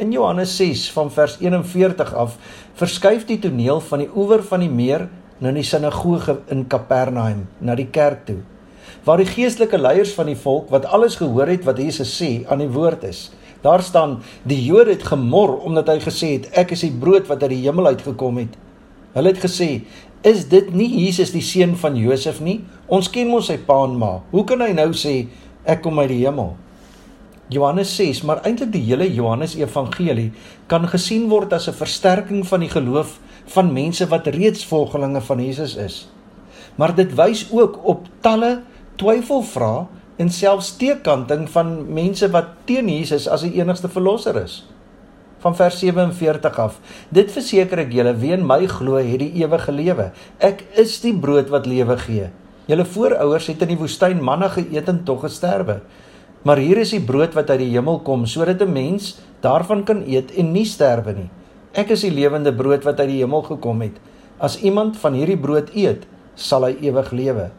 In 0.00 0.12
Johannes 0.12 0.56
6 0.56 0.92
van 0.92 1.10
vers 1.12 1.34
41 1.40 2.14
af 2.14 2.38
verskuif 2.80 3.26
die 3.28 3.36
toneel 3.38 3.82
van 3.84 4.00
die 4.00 4.08
oewer 4.16 4.40
van 4.48 4.62
die 4.64 4.70
meer 4.72 5.02
na 5.44 5.50
die 5.52 5.64
sinagoge 5.66 6.38
in 6.48 6.62
Kapernaum, 6.72 7.42
na 7.60 7.74
die 7.76 7.90
kerk 7.92 8.22
toe, 8.30 8.38
waar 9.04 9.20
die 9.20 9.28
geestelike 9.28 9.76
leiers 9.76 10.14
van 10.16 10.30
die 10.32 10.38
volk 10.40 10.70
wat 10.72 10.88
alles 10.88 11.18
gehoor 11.20 11.52
het 11.52 11.68
wat 11.68 11.82
Jesus 11.84 12.14
sê 12.16 12.30
aan 12.48 12.62
die 12.64 12.70
woord 12.72 13.04
is. 13.10 13.26
Daar 13.60 13.84
staan 13.84 14.22
die 14.48 14.62
Jode 14.64 14.94
het 14.94 15.04
gemor 15.10 15.58
omdat 15.68 15.92
hy 15.92 15.98
gesê 16.06 16.32
het 16.38 16.48
ek 16.64 16.72
is 16.78 16.86
die 16.86 16.96
brood 17.04 17.28
wat 17.28 17.44
uit 17.44 17.52
die 17.58 17.60
hemel 17.66 17.92
uitgekom 17.92 18.40
het. 18.40 18.56
Hulle 19.12 19.34
het 19.34 19.44
gesê, 19.44 19.84
"Is 20.24 20.48
dit 20.48 20.72
nie 20.72 20.88
Jesus 21.04 21.36
die 21.36 21.44
seun 21.44 21.76
van 21.76 21.96
Josef 21.96 22.40
nie? 22.40 22.64
Ons 22.88 23.10
ken 23.10 23.28
mos 23.28 23.52
sy 23.52 23.58
pa 23.58 23.84
en 23.84 23.98
ma. 23.98 24.22
Hoe 24.30 24.44
kan 24.44 24.60
hy 24.60 24.72
nou 24.72 24.92
sê 24.92 25.26
ek 25.66 25.82
kom 25.82 25.98
uit 25.98 26.08
die 26.08 26.24
hemel?" 26.24 26.56
Johannes 27.50 27.90
6, 27.98 28.22
maar 28.22 28.44
eintlik 28.46 28.70
die 28.70 28.84
hele 28.86 29.08
Johannes 29.10 29.56
Evangelie 29.58 30.28
kan 30.70 30.84
gesien 30.86 31.26
word 31.32 31.52
as 31.52 31.66
'n 31.68 31.74
versterking 31.74 32.46
van 32.46 32.60
die 32.60 32.70
geloof 32.70 33.18
van 33.54 33.72
mense 33.72 34.06
wat 34.06 34.26
reeds 34.26 34.64
volgelinge 34.64 35.20
van 35.20 35.42
Jesus 35.42 35.74
is. 35.74 36.08
Maar 36.76 36.94
dit 36.94 37.14
wys 37.14 37.48
ook 37.50 37.80
op 37.82 38.06
talle 38.20 38.62
twyfelvrae 38.96 39.86
en 40.16 40.30
selfs 40.30 40.76
teekanting 40.76 41.48
van 41.50 41.92
mense 41.92 42.30
wat 42.30 42.46
teen 42.64 42.88
Jesus 42.88 43.28
as 43.28 43.42
die 43.42 43.58
enigste 43.58 43.88
verlosser 43.88 44.36
is. 44.42 44.66
Van 45.40 45.56
vers 45.56 45.78
47 45.78 46.58
af. 46.58 46.78
Dit 47.08 47.32
verseker 47.32 47.78
ek 47.78 47.92
julle, 47.92 48.14
wie 48.20 48.32
in 48.32 48.46
my 48.46 48.66
glo, 48.66 48.94
het 48.94 49.18
die 49.18 49.32
ewige 49.42 49.72
lewe. 49.72 50.12
Ek 50.38 50.64
is 50.76 51.00
die 51.00 51.16
brood 51.16 51.48
wat 51.48 51.66
lewe 51.66 51.96
gee. 51.98 52.28
Julle 52.66 52.84
voorouers 52.84 53.46
het 53.46 53.62
in 53.62 53.68
die 53.68 53.80
woestyn 53.80 54.22
manna 54.22 54.48
geëet 54.48 54.88
en 54.88 55.04
tog 55.04 55.20
gesterwe. 55.20 55.80
Maar 56.42 56.56
hier 56.56 56.78
is 56.80 56.94
die 56.94 57.02
brood 57.04 57.34
wat 57.36 57.50
uit 57.50 57.60
die 57.60 57.72
hemel 57.74 58.00
kom, 58.00 58.24
sodat 58.26 58.62
'n 58.62 58.72
mens 58.72 59.18
daarvan 59.40 59.84
kan 59.84 60.02
eet 60.06 60.32
en 60.36 60.52
nie 60.52 60.64
sterwe 60.64 61.12
nie. 61.12 61.30
Ek 61.72 61.90
is 61.90 62.00
die 62.00 62.10
lewende 62.10 62.52
brood 62.52 62.84
wat 62.84 63.00
uit 63.00 63.08
die 63.08 63.20
hemel 63.20 63.42
gekom 63.42 63.80
het. 63.80 64.00
As 64.38 64.60
iemand 64.60 64.96
van 64.96 65.12
hierdie 65.12 65.38
brood 65.38 65.70
eet, 65.74 66.06
sal 66.34 66.64
hy 66.64 66.76
ewig 66.80 67.10
lewe. 67.10 67.50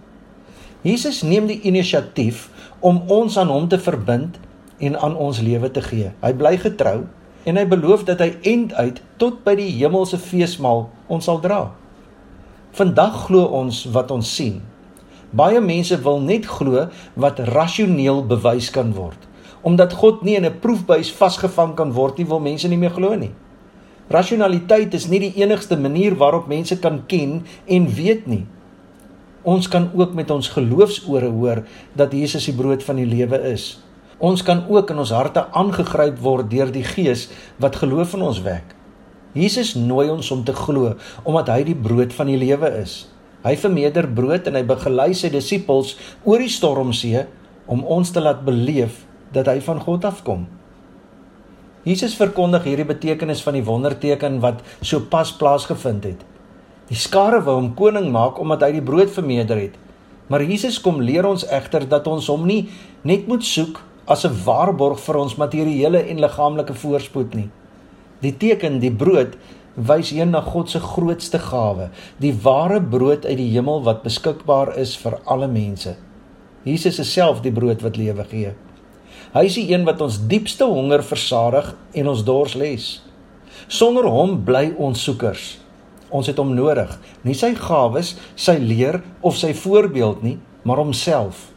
Jesus 0.81 1.21
neem 1.21 1.47
die 1.47 1.61
inisiatief 1.61 2.49
om 2.79 3.03
ons 3.07 3.37
aan 3.37 3.47
hom 3.47 3.67
te 3.67 3.77
verbind 3.79 4.39
en 4.79 4.97
aan 4.97 5.15
ons 5.15 5.39
lewe 5.39 5.71
te 5.71 5.81
gee. 5.81 6.11
Hy 6.21 6.33
bly 6.33 6.57
getrou 6.57 7.05
en 7.45 7.57
hy 7.57 7.65
beloof 7.65 8.03
dat 8.03 8.19
hy 8.19 8.33
end 8.41 8.73
uit 8.73 9.01
tot 9.21 9.43
by 9.45 9.55
die 9.55 9.69
hemelse 9.77 10.17
feesmaal 10.17 10.89
ons 11.07 11.25
sal 11.29 11.39
dra. 11.39 11.71
Vandag 12.73 13.27
glo 13.27 13.45
ons 13.45 13.85
wat 13.93 14.11
ons 14.11 14.35
sien. 14.35 14.61
Baie 15.31 15.61
mense 15.63 15.95
wil 16.03 16.19
net 16.19 16.45
glo 16.45 16.89
wat 17.15 17.39
rasioneel 17.39 18.25
bewys 18.27 18.69
kan 18.69 18.91
word. 18.93 19.27
Omdat 19.63 19.93
God 19.93 20.23
nie 20.23 20.35
in 20.35 20.45
'n 20.45 20.59
proefbuis 20.59 21.11
vasgevang 21.11 21.75
kan 21.75 21.93
word 21.93 22.17
nie, 22.17 22.27
wil 22.27 22.39
mense 22.39 22.67
nie 22.67 22.77
meer 22.77 22.91
glo 22.91 23.15
nie. 23.15 23.31
Rasionaliteit 24.09 24.93
is 24.93 25.07
nie 25.07 25.19
die 25.19 25.41
enigste 25.41 25.77
manier 25.77 26.15
waarop 26.15 26.47
mense 26.47 26.79
kan 26.79 27.03
ken 27.07 27.45
en 27.65 27.87
weet 27.87 28.27
nie. 28.27 28.45
Ons 29.43 29.67
kan 29.67 29.89
ook 29.95 30.13
met 30.13 30.31
ons 30.31 30.49
geloofsore 30.49 31.29
hoor 31.29 31.63
dat 31.95 32.11
Jesus 32.11 32.45
die 32.45 32.53
brood 32.53 32.83
van 32.83 32.95
die 32.95 33.05
lewe 33.05 33.39
is. 33.53 33.79
Ons 34.19 34.43
kan 34.43 34.65
ook 34.69 34.89
in 34.89 34.97
ons 34.97 35.09
harte 35.09 35.47
aangegryp 35.51 36.19
word 36.19 36.51
deur 36.51 36.71
die 36.71 36.83
Gees 36.83 37.29
wat 37.57 37.75
geloof 37.75 38.13
in 38.13 38.21
ons 38.21 38.41
wek. 38.41 38.75
Jesus 39.33 39.73
nooi 39.75 40.09
ons 40.09 40.31
om 40.31 40.43
te 40.43 40.53
glo 40.53 40.95
omdat 41.23 41.47
hy 41.47 41.63
die 41.63 41.75
brood 41.75 42.13
van 42.13 42.27
die 42.27 42.37
lewe 42.37 42.69
is. 42.81 43.10
Hy 43.41 43.55
vermeerder 43.57 44.05
brood 44.07 44.47
en 44.47 44.57
hy 44.57 44.63
begelei 44.69 45.11
sy 45.17 45.31
disippels 45.33 45.95
oor 46.23 46.41
die 46.43 46.51
stormsee 46.51 47.25
om 47.71 47.85
ons 47.85 48.11
te 48.13 48.21
laat 48.21 48.43
beleef 48.45 49.03
dat 49.33 49.47
hy 49.49 49.59
van 49.65 49.79
God 49.81 50.05
afkom. 50.05 50.45
Jesus 51.87 52.13
verkondig 52.13 52.67
hierdie 52.69 52.85
betekenis 52.85 53.41
van 53.41 53.57
die 53.57 53.65
wonderteken 53.65 54.37
wat 54.43 54.61
sopas 54.85 55.31
plaasgevind 55.33 56.05
het. 56.05 56.19
Die 56.91 56.99
skare 56.99 57.39
wou 57.41 57.55
hom 57.57 57.71
koning 57.77 58.11
maak 58.13 58.37
omdat 58.41 58.67
hy 58.67 58.75
die 58.77 58.85
brood 58.85 59.09
vermeerder 59.09 59.57
het. 59.57 59.79
Maar 60.29 60.45
Jesus 60.45 60.77
kom 60.79 61.01
leer 61.01 61.25
ons 61.25 61.47
egter 61.49 61.87
dat 61.89 62.05
ons 62.07 62.29
hom 62.29 62.45
nie 62.45 62.67
net 63.07 63.25
moet 63.31 63.43
soek 63.47 63.81
as 64.05 64.25
'n 64.25 64.37
waarborg 64.45 64.99
vir 64.99 65.17
ons 65.17 65.35
materiële 65.35 66.05
en 66.09 66.21
liggaamlike 66.21 66.73
voorspoed 66.73 67.33
nie. 67.35 67.49
Die 68.21 68.37
teken, 68.37 68.79
die 68.79 68.93
brood, 68.93 69.37
wys 69.75 70.11
heen 70.11 70.33
na 70.35 70.41
God 70.43 70.69
se 70.69 70.79
grootste 70.83 71.39
gawe, 71.39 71.89
die 72.19 72.33
ware 72.43 72.81
brood 72.81 73.25
uit 73.25 73.37
die 73.39 73.51
hemel 73.53 73.83
wat 73.85 74.03
beskikbaar 74.03 74.73
is 74.79 74.97
vir 74.99 75.19
alle 75.25 75.47
mense. 75.47 75.95
Jesus 76.67 76.99
is 76.99 77.13
self 77.13 77.41
die 77.41 77.53
brood 77.53 77.81
wat 77.81 77.97
lewe 77.97 78.25
gee. 78.29 78.51
Hy 79.31 79.45
is 79.47 79.55
die 79.55 79.69
een 79.71 79.85
wat 79.87 80.01
ons 80.03 80.19
diepste 80.27 80.67
honger 80.67 81.03
versadig 81.07 81.71
en 81.95 82.11
ons 82.11 82.23
dors 82.27 82.55
les. 82.59 82.87
Sonder 83.71 84.09
hom 84.11 84.41
bly 84.45 84.73
ons 84.77 84.99
soekers. 84.99 85.55
Ons 86.11 86.27
het 86.27 86.39
hom 86.41 86.51
nodig, 86.51 86.91
nie 87.23 87.37
sy 87.37 87.53
gawes, 87.55 88.17
sy 88.35 88.57
leer 88.59 88.99
of 89.23 89.37
sy 89.39 89.53
voorbeeld 89.55 90.25
nie, 90.25 90.35
maar 90.67 90.81
homself. 90.83 91.47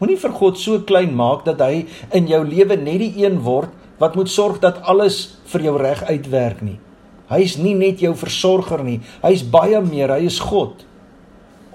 Moenie 0.00 0.18
vir 0.20 0.34
God 0.34 0.58
so 0.60 0.82
klein 0.88 1.14
maak 1.16 1.46
dat 1.46 1.62
hy 1.62 1.86
in 2.16 2.26
jou 2.28 2.42
lewe 2.44 2.76
net 2.76 2.98
die 3.04 3.22
een 3.22 3.38
word 3.46 3.70
wat 4.02 4.18
moet 4.18 4.28
sorg 4.28 4.58
dat 4.60 4.82
alles 4.84 5.38
vir 5.52 5.70
jou 5.70 5.76
reg 5.80 6.02
uitwerk 6.10 6.60
nie. 6.66 6.80
Hy 7.30 7.40
is 7.42 7.56
nie 7.58 7.74
net 7.74 8.02
jou 8.04 8.12
versorger 8.14 8.84
nie, 8.86 9.00
hy 9.22 9.32
is 9.34 9.42
baie 9.42 9.80
meer, 9.82 10.12
hy 10.14 10.26
is 10.28 10.38
God. 10.38 10.84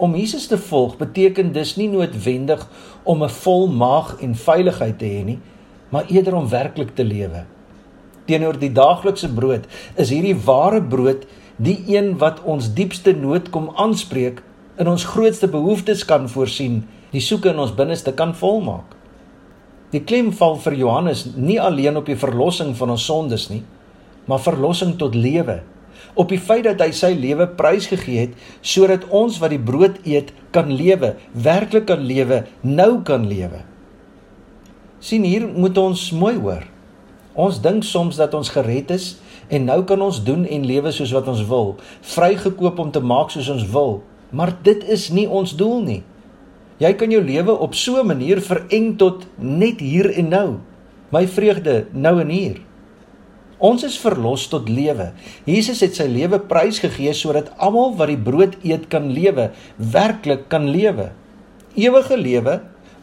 Om 0.01 0.15
Jesus 0.15 0.48
te 0.48 0.58
volg 0.58 0.96
beteken 0.98 1.51
dus 1.53 1.75
nie 1.77 1.89
noodwendig 1.91 2.63
om 3.03 3.24
'n 3.24 3.29
vol 3.29 3.67
maag 3.67 4.17
en 4.22 4.36
veiligheid 4.36 4.98
te 5.00 5.05
hê 5.05 5.24
nie, 5.25 5.39
maar 5.89 6.05
eerder 6.08 6.36
om 6.36 6.48
werklik 6.50 6.96
te 6.96 7.03
lewe. 7.03 7.46
Teenoor 8.25 8.58
die 8.58 8.72
daaglikse 8.72 9.29
brood 9.29 9.67
is 9.96 10.10
hierdie 10.10 10.38
ware 10.46 10.81
brood 10.81 11.27
die 11.58 11.84
een 11.88 12.17
wat 12.17 12.41
ons 12.43 12.74
diepste 12.74 13.13
nood 13.13 13.50
kom 13.50 13.70
aanspreek, 13.75 14.41
in 14.77 14.88
ons 14.88 15.03
grootste 15.03 15.48
behoeftes 15.48 16.05
kan 16.05 16.29
voorsien, 16.29 16.88
die 17.12 17.22
soeke 17.22 17.50
in 17.50 17.60
ons 17.60 17.75
binneste 17.75 18.13
kan 18.17 18.34
volmaak. 18.34 18.96
Die 19.91 20.01
klem 20.01 20.31
val 20.31 20.55
vir 20.63 20.74
Johannes 20.79 21.25
nie 21.36 21.60
alleen 21.62 21.98
op 22.00 22.05
die 22.05 22.15
verlossing 22.15 22.72
van 22.79 22.89
ons 22.89 23.05
sondes 23.05 23.50
nie, 23.50 23.63
maar 24.25 24.40
verlossing 24.40 24.98
tot 24.98 25.16
lewe 25.16 25.62
op 26.13 26.32
die 26.32 26.40
feit 26.40 26.66
dat 26.68 26.82
hy 26.84 26.92
sy 26.96 27.12
lewe 27.16 27.48
prysgegee 27.58 28.28
het 28.28 28.38
sodat 28.66 29.08
ons 29.16 29.40
wat 29.42 29.54
die 29.54 29.62
brood 29.62 30.00
eet 30.08 30.32
kan 30.56 30.72
lewe, 30.72 31.16
werklik 31.32 31.88
kan 31.88 32.04
lewe, 32.04 32.44
nou 32.62 33.01
kan 33.08 33.28
lewe. 33.28 33.66
sien 35.01 35.24
hier 35.25 35.48
moet 35.48 35.78
ons 35.82 36.12
mooi 36.13 36.36
hoor. 36.38 36.62
Ons 37.34 37.58
dink 37.62 37.82
soms 37.84 38.20
dat 38.20 38.36
ons 38.38 38.51
gered 38.54 38.92
is 38.94 39.16
en 39.50 39.66
nou 39.66 39.80
kan 39.84 40.01
ons 40.01 40.20
doen 40.24 40.44
en 40.46 40.66
lewe 40.68 40.92
soos 40.94 41.13
wat 41.16 41.28
ons 41.32 41.42
wil, 41.50 41.74
vrygekoop 42.06 42.80
om 42.80 42.92
te 42.92 43.01
maak 43.01 43.32
soos 43.34 43.50
ons 43.50 43.66
wil, 43.74 44.04
maar 44.30 44.54
dit 44.63 44.84
is 44.84 45.10
nie 45.10 45.25
ons 45.25 45.56
doel 45.58 45.82
nie. 45.82 46.04
Jy 46.78 46.94
kan 46.98 47.10
jou 47.10 47.22
lewe 47.24 47.58
op 47.58 47.74
so 47.75 47.98
'n 47.98 48.08
manier 48.08 48.42
vereng 48.42 48.98
tot 48.98 49.25
net 49.38 49.80
hier 49.80 50.12
en 50.18 50.30
nou. 50.30 50.50
My 51.12 51.28
vreugde 51.28 51.88
nou 51.94 52.22
en 52.22 52.30
hier. 52.30 52.62
Ons 53.62 53.84
is 53.86 53.96
verlos 54.01 54.48
tot 54.50 54.70
lewe. 54.74 55.12
Jesus 55.46 55.84
het 55.86 55.94
sy 56.00 56.08
lewe 56.10 56.39
prysgegee 56.50 57.13
sodat 57.13 57.51
almal 57.62 57.94
wat 58.00 58.10
die 58.10 58.18
brood 58.18 58.58
eet 58.65 58.88
kan 58.89 59.12
lewe, 59.13 59.51
werklik 59.77 60.48
kan 60.50 60.65
lewe. 60.74 61.12
Ewige 61.77 62.18
lewe, 62.18 62.56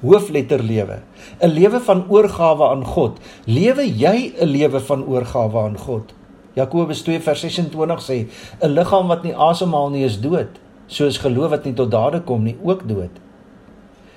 hoofletter 0.03 0.62
lewe. 0.62 0.99
'n 1.41 1.50
Lewe 1.55 1.81
van 1.81 2.05
oorgawe 2.11 2.71
aan 2.75 2.85
God. 2.85 3.23
Lewe 3.47 3.87
jy 3.87 4.35
'n 4.35 4.50
lewe 4.50 4.80
van 4.80 5.06
oorgawe 5.06 5.63
aan 5.63 5.78
God? 5.78 6.13
Jakobus 6.54 7.02
2:26 7.06 8.02
sê: 8.02 8.26
'n 8.61 8.75
liggaam 8.75 9.06
wat 9.06 9.23
nie 9.23 9.35
asemhaal 9.35 9.91
nie 9.91 10.04
is 10.04 10.21
dood, 10.21 10.59
soos 10.87 11.19
geloof 11.19 11.50
wat 11.50 11.65
nie 11.65 11.75
tot 11.75 11.91
dade 11.91 12.21
kom 12.21 12.43
nie 12.43 12.56
ook 12.63 12.89
dood. 12.89 13.15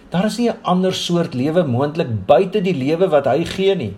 Daar 0.10 0.26
is 0.26 0.38
nie 0.38 0.50
'n 0.50 0.58
ander 0.64 0.94
soort 0.94 1.34
lewe 1.34 1.64
moontlik 1.64 2.26
buite 2.26 2.62
die 2.62 2.74
lewe 2.74 3.08
wat 3.10 3.26
hy 3.26 3.46
gee 3.46 3.76
nie. 3.76 3.94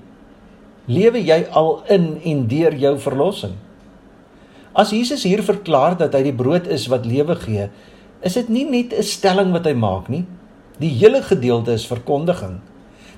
Lewe 0.86 1.22
jy 1.24 1.46
al 1.56 1.78
in 1.88 2.18
en 2.28 2.48
deur 2.52 2.74
jou 2.76 2.98
verlossing? 3.00 3.54
As 4.76 4.90
Jesus 4.92 5.22
hier 5.24 5.40
verklaar 5.46 5.96
dat 5.96 6.16
hy 6.18 6.26
die 6.26 6.36
brood 6.36 6.68
is 6.68 6.90
wat 6.92 7.06
lewe 7.08 7.38
gee, 7.40 7.70
is 8.20 8.36
dit 8.36 8.50
nie 8.50 8.66
net 8.68 8.92
'n 8.92 9.04
stelling 9.04 9.54
wat 9.54 9.66
hy 9.66 9.74
maak 9.74 10.10
nie. 10.10 10.26
Die 10.80 10.90
hele 10.90 11.22
gedeelte 11.22 11.72
is 11.72 11.88
verkondiging. 11.88 12.60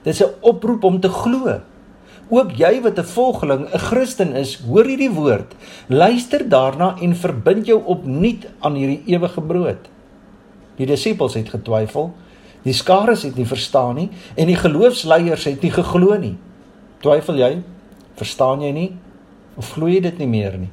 Dit 0.03 0.13
is 0.13 0.21
'n 0.21 0.35
oproep 0.41 0.83
om 0.83 0.99
te 0.99 1.09
glo. 1.09 1.61
Ook 2.29 2.51
jy 2.51 2.81
wat 2.81 2.99
'n 2.99 3.03
volgeling, 3.03 3.65
'n 3.73 3.79
Christen 3.79 4.35
is, 4.35 4.61
hoor 4.61 4.85
hierdie 4.85 5.13
woord. 5.13 5.55
Luister 5.87 6.49
daarna 6.49 6.95
en 7.01 7.15
verbind 7.15 7.65
jou 7.65 7.81
opnuut 7.85 8.45
aan 8.59 8.75
hierdie 8.75 9.03
ewige 9.05 9.41
brood. 9.41 9.89
Die 10.77 10.85
disippels 10.85 11.33
het 11.33 11.49
getwyfel. 11.49 12.13
Die 12.63 12.73
skare 12.73 13.15
het 13.15 13.35
nie 13.35 13.45
verstaan 13.45 13.95
nie 13.95 14.09
en 14.35 14.47
die 14.47 14.55
geloofsleiers 14.55 15.43
het 15.43 15.61
nie 15.61 15.71
geglo 15.71 16.17
nie. 16.17 16.37
Twyfel 17.03 17.39
jy? 17.39 17.51
Verstaan 18.15 18.61
jy 18.61 18.71
nie? 18.71 18.89
Of 19.59 19.73
glo 19.75 19.87
jy 19.87 20.01
dit 20.03 20.17
nie 20.19 20.29
meer 20.29 20.57
nie? 20.59 20.71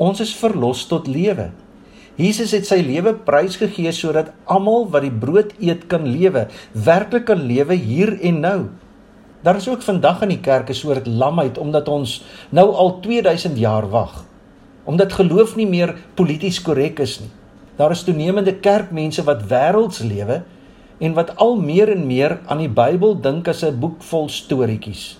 Ons 0.00 0.22
is 0.24 0.34
verlos 0.34 0.86
tot 0.88 1.08
lewe. 1.10 1.50
Jesus 2.20 2.52
het 2.52 2.66
sy 2.68 2.80
lewe 2.84 3.14
prysgegee 3.24 3.92
sodat 3.96 4.32
almal 4.50 4.86
wat 4.92 5.06
die 5.06 5.14
brood 5.22 5.52
eet 5.62 5.86
kan 5.88 6.04
lewe, 6.08 6.46
werklik 6.74 7.26
kan 7.30 7.42
lewe 7.48 7.76
hier 7.78 8.12
en 8.20 8.40
nou. 8.44 8.60
Daar 9.44 9.56
is 9.56 9.68
ook 9.68 9.82
vandag 9.82 10.22
in 10.26 10.34
die 10.34 10.40
kerk 10.44 10.68
'n 10.68 10.74
soort 10.74 11.06
lamheid 11.06 11.58
omdat 11.58 11.88
ons 11.88 12.22
nou 12.50 12.68
al 12.74 13.00
2000 13.00 13.58
jaar 13.58 13.88
wag. 13.90 14.24
Omdat 14.84 15.12
geloof 15.12 15.56
nie 15.56 15.66
meer 15.66 15.96
polities 16.14 16.62
korrek 16.62 16.98
is 16.98 17.20
nie. 17.20 17.30
Daar 17.76 17.90
is 17.90 18.02
toenemende 18.02 18.54
kerkmense 18.54 19.22
wat 19.24 19.48
wêrelds 19.48 20.00
lewe 20.00 20.42
en 21.00 21.16
wat 21.16 21.32
al 21.40 21.56
meer 21.56 21.88
en 21.94 22.04
meer 22.06 22.38
aan 22.46 22.60
die 22.60 22.68
Bybel 22.68 23.16
dink 23.24 23.48
as 23.48 23.64
'n 23.64 23.80
boek 23.80 24.02
vol 24.02 24.28
storieetjies. 24.28 25.18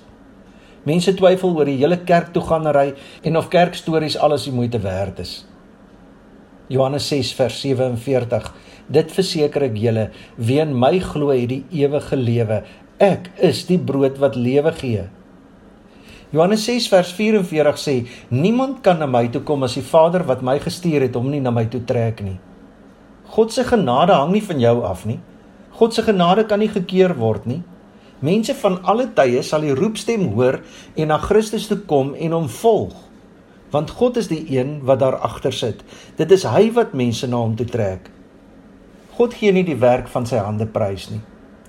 Mense 0.84 1.14
twyfel 1.14 1.56
oor 1.56 1.64
die 1.64 1.76
hele 1.76 1.96
kerktoegangery 1.96 2.94
en 3.22 3.36
of 3.36 3.48
kerkstories 3.48 4.16
alles 4.16 4.44
die 4.44 4.52
moeite 4.52 4.78
werd 4.78 5.18
is. 5.18 5.46
Johannes 6.68 7.08
6 7.08 7.32
vers 7.32 7.60
47 7.60 8.52
Dit 8.90 9.12
verseker 9.12 9.62
ek 9.62 9.76
julle 9.76 10.10
wie 10.36 10.60
in 10.60 10.78
my 10.78 10.98
glo 10.98 11.30
het 11.30 11.48
die 11.48 11.64
ewige 11.70 12.16
lewe. 12.16 12.62
Ek 12.98 13.30
is 13.38 13.66
die 13.66 13.78
brood 13.78 14.18
wat 14.18 14.36
lewe 14.36 14.72
gee. 14.72 15.04
Johannes 16.32 16.64
6 16.64 16.88
vers 16.88 17.12
44 17.12 17.78
sê 17.78 18.06
niemand 18.28 18.82
kan 18.82 18.98
na 18.98 19.06
my 19.06 19.28
toe 19.28 19.42
kom 19.42 19.62
as 19.62 19.74
die 19.74 19.82
Vader 19.82 20.24
wat 20.26 20.42
my 20.42 20.58
gestuur 20.58 21.00
het 21.00 21.14
hom 21.14 21.30
nie 21.30 21.40
na 21.40 21.50
my 21.50 21.66
toe 21.66 21.84
trek 21.84 22.20
nie. 22.20 22.38
God 23.24 23.52
se 23.52 23.64
genade 23.64 24.12
hang 24.12 24.32
nie 24.32 24.42
van 24.42 24.60
jou 24.60 24.82
af 24.82 25.06
nie 25.06 25.20
God 25.80 25.94
se 25.96 26.02
genade 26.04 26.44
kan 26.44 26.60
nie 26.60 26.68
gekeer 26.68 27.14
word 27.16 27.46
nie. 27.48 27.62
Mense 28.20 28.52
van 28.60 28.74
alle 28.84 29.06
tye 29.16 29.40
sal 29.40 29.62
die 29.64 29.72
roepstem 29.72 30.26
hoor 30.34 30.58
en 30.92 31.08
na 31.08 31.16
Christus 31.22 31.70
toe 31.70 31.78
kom 31.88 32.10
en 32.12 32.34
hom 32.36 32.50
volg. 32.52 32.92
Want 33.72 33.94
God 33.96 34.18
is 34.20 34.28
die 34.28 34.42
een 34.52 34.82
wat 34.84 35.00
daar 35.00 35.16
agter 35.24 35.56
sit. 35.56 35.80
Dit 36.18 36.34
is 36.36 36.44
hy 36.44 36.66
wat 36.76 36.92
mense 36.92 37.24
na 37.30 37.40
hom 37.40 37.54
toe 37.56 37.64
trek. 37.64 38.10
God 39.16 39.38
gee 39.40 39.54
nie 39.56 39.64
die 39.64 39.78
werk 39.80 40.10
van 40.12 40.28
sy 40.28 40.42
hande 40.44 40.66
prys 40.68 41.08
nie. 41.14 41.22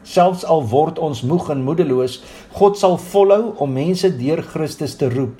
Selfs 0.03 0.43
al 0.43 0.65
word 0.67 0.99
ons 0.99 1.21
moeg 1.23 1.47
en 1.53 1.63
moedeloos, 1.63 2.19
God 2.57 2.75
sal 2.79 2.97
volhou 2.99 3.53
om 3.63 3.79
mense 3.79 4.11
deur 4.17 4.43
Christus 4.43 4.97
te 4.99 5.07
roep. 5.13 5.39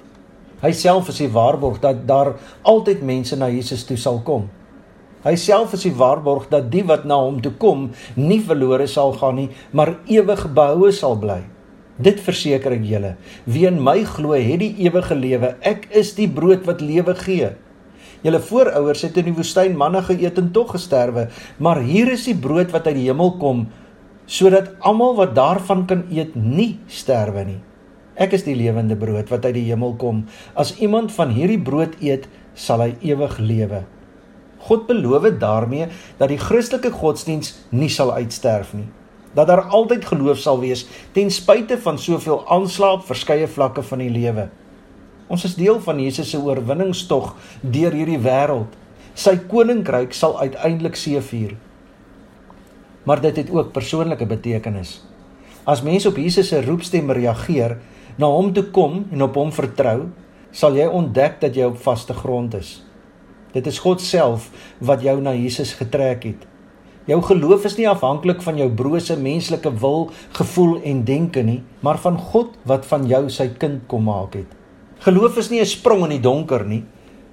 Hy 0.62 0.72
self 0.78 1.10
is 1.12 1.20
die 1.26 1.32
waarborg 1.34 1.82
dat 1.84 2.06
daar 2.08 2.36
altyd 2.64 3.04
mense 3.04 3.36
na 3.36 3.52
Jesus 3.52 3.84
toe 3.90 4.00
sal 4.00 4.22
kom. 4.24 4.48
Hy 5.22 5.36
self 5.38 5.76
is 5.78 5.84
die 5.86 5.94
waarborg 5.94 6.48
dat 6.50 6.72
die 6.74 6.82
wat 6.90 7.04
na 7.06 7.20
hom 7.22 7.42
toe 7.46 7.54
kom, 7.62 7.90
nie 8.18 8.40
verlore 8.42 8.88
sal 8.90 9.14
gaan 9.20 9.38
nie, 9.38 9.50
maar 9.72 10.00
ewig 10.10 10.48
behoue 10.58 10.90
sal 10.98 11.14
bly. 11.22 11.44
Dit 12.02 12.24
verseker 12.26 12.74
ek 12.74 12.88
julle, 12.90 13.12
wie 13.46 13.68
in 13.70 13.78
my 13.86 14.00
glo, 14.10 14.34
het 14.34 14.64
die 14.64 14.72
ewige 14.88 15.14
lewe. 15.14 15.54
Ek 15.62 15.86
is 15.94 16.16
die 16.18 16.26
brood 16.26 16.66
wat 16.66 16.82
lewe 16.82 17.14
gee. 17.20 17.52
Julle 18.26 18.42
voorouers 18.42 19.06
het 19.06 19.22
in 19.22 19.30
die 19.30 19.36
woestyn 19.38 19.78
manna 19.78 20.02
geëet 20.08 20.42
en 20.42 20.50
tog 20.56 20.74
gesterwe, 20.74 21.28
maar 21.62 21.84
hier 21.86 22.10
is 22.10 22.26
die 22.26 22.38
brood 22.38 22.74
wat 22.74 22.90
uit 22.90 22.98
die 22.98 23.08
hemel 23.12 23.36
kom, 23.42 23.68
sodat 24.26 24.74
almal 24.82 25.14
wat 25.22 25.38
daarvan 25.38 25.86
kan 25.90 26.06
eet, 26.10 26.34
nie 26.34 26.80
sterwe 26.90 27.46
nie. 27.46 27.62
Ek 28.22 28.34
is 28.38 28.46
die 28.46 28.58
lewende 28.58 28.98
brood 28.98 29.30
wat 29.30 29.46
uit 29.46 29.56
die 29.58 29.70
hemel 29.70 29.94
kom. 30.02 30.26
As 30.58 30.74
iemand 30.82 31.14
van 31.14 31.34
hierdie 31.34 31.62
brood 31.62 31.98
eet, 32.02 32.26
sal 32.58 32.82
hy 32.86 32.96
ewig 33.14 33.38
lewe. 33.38 33.86
God 34.68 34.88
beloof 34.88 35.28
daarmee 35.42 35.88
dat 36.18 36.30
die 36.30 36.40
Christelike 36.40 36.92
godsdiens 36.92 37.56
nie 37.70 37.90
sal 37.90 38.14
uitsterf 38.14 38.74
nie. 38.74 38.88
Dat 39.34 39.48
daar 39.48 39.64
altyd 39.72 40.06
geloof 40.06 40.38
sal 40.38 40.60
wees 40.60 40.86
ten 41.16 41.32
spyte 41.32 41.78
van 41.82 42.00
soveel 42.00 42.44
aanslae 42.52 42.98
op 43.00 43.06
verskeie 43.08 43.48
vlakke 43.48 43.84
van 43.84 44.04
die 44.04 44.12
lewe. 44.12 44.50
Ons 45.32 45.46
is 45.48 45.56
deel 45.56 45.80
van 45.80 46.00
Jesus 46.00 46.30
se 46.30 46.40
oorwinningstog 46.40 47.36
deur 47.62 47.96
hierdie 47.96 48.20
wêreld. 48.20 48.74
Sy 49.16 49.38
koninkryk 49.48 50.14
sal 50.16 50.38
uiteindelik 50.40 51.00
seëvier. 51.00 51.56
Maar 53.08 53.22
dit 53.24 53.40
het 53.40 53.50
ook 53.52 53.72
persoonlike 53.72 54.28
betekenis. 54.28 55.00
As 55.64 55.82
mense 55.86 56.10
op 56.10 56.20
Jesus 56.20 56.52
se 56.52 56.62
roepstem 56.66 57.12
reageer, 57.12 57.78
na 58.18 58.28
hom 58.28 58.52
toe 58.54 58.68
kom 58.76 59.06
en 59.12 59.24
op 59.24 59.38
hom 59.40 59.52
vertrou, 59.56 60.12
sal 60.52 60.76
jy 60.76 60.88
ontdek 60.92 61.40
dat 61.42 61.56
jy 61.56 61.70
op 61.72 61.80
vaste 61.80 62.14
grond 62.14 62.58
is. 62.60 62.82
Dit 63.52 63.68
is 63.68 63.80
God 63.80 64.02
self 64.02 64.50
wat 64.80 65.02
jou 65.04 65.18
na 65.22 65.34
Jesus 65.36 65.74
getrek 65.74 66.24
het. 66.24 66.48
Jou 67.10 67.18
geloof 67.26 67.66
is 67.66 67.76
nie 67.80 67.90
afhanklik 67.90 68.44
van 68.46 68.60
jou 68.62 68.70
brose 68.70 69.18
menslike 69.18 69.72
wil, 69.82 70.12
gevoel 70.38 70.78
en 70.86 71.04
denke 71.04 71.42
nie, 71.44 71.60
maar 71.82 71.98
van 72.00 72.18
God 72.18 72.54
wat 72.70 72.86
van 72.86 73.08
jou 73.10 73.26
sy 73.30 73.50
kind 73.60 73.82
kom 73.92 74.06
maak 74.08 74.38
het. 74.38 74.48
Geloof 75.02 75.38
is 75.38 75.50
nie 75.50 75.60
'n 75.60 75.66
sprong 75.66 76.04
in 76.04 76.10
die 76.10 76.22
donker 76.30 76.66
nie. 76.66 76.84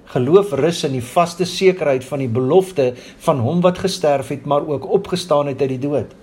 Geloof 0.05 0.53
rus 0.53 0.83
in 0.83 0.91
die 0.91 1.05
vaste 1.05 1.45
sekerheid 1.45 2.03
van 2.03 2.19
die 2.19 2.27
belofte 2.27 2.93
van 3.19 3.39
hom 3.39 3.61
wat 3.61 3.77
gesterf 3.77 4.27
het, 4.29 4.45
maar 4.45 4.67
ook 4.67 4.89
opgestaan 4.89 5.47
het 5.47 5.61
uit 5.61 5.69
die 5.69 5.79
dood. 5.89 6.15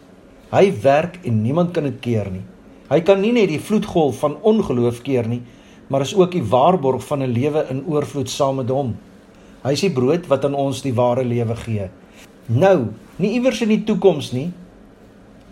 Hy 0.50 0.72
werk 0.82 1.18
en 1.24 1.42
niemand 1.42 1.70
kan 1.72 1.84
dit 1.84 2.00
keer 2.00 2.30
nie. 2.30 2.42
Hy 2.90 3.00
kan 3.00 3.20
nie 3.20 3.32
net 3.32 3.48
die 3.48 3.60
vloedgolf 3.60 4.18
van 4.18 4.36
ongeloof 4.42 5.02
keer 5.02 5.28
nie, 5.28 5.42
maar 5.88 6.00
is 6.00 6.14
ook 6.14 6.32
die 6.32 6.42
waarborg 6.42 7.06
van 7.06 7.22
'n 7.22 7.32
lewe 7.32 7.66
in 7.70 7.84
oorvloed 7.86 8.30
saam 8.30 8.56
met 8.56 8.68
hom. 8.68 8.96
Hy 9.66 9.72
is 9.74 9.82
die 9.82 9.90
brood 9.90 10.28
wat 10.30 10.44
aan 10.46 10.54
ons 10.54 10.78
die 10.84 10.92
ware 10.94 11.24
lewe 11.26 11.56
gee. 11.58 11.88
Nou, 12.46 12.94
nie 13.18 13.34
iewers 13.34 13.58
in 13.64 13.72
die 13.72 13.80
toekoms 13.82 14.28
nie, 14.30 14.52